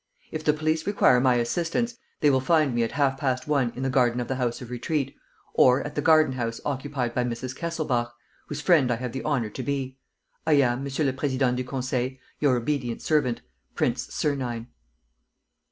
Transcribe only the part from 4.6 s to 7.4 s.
Retreat, or at the garden house occupied by